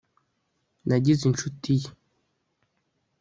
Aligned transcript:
nagize 0.87 1.21
inshuti 1.25 1.71
ye 1.81 1.89